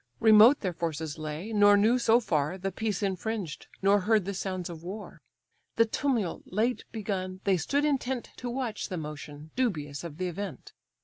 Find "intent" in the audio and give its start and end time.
7.85-8.31